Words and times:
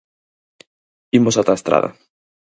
Imos 1.19 1.35
ata 1.37 1.51
a 1.53 1.59
Estrada. 1.59 1.89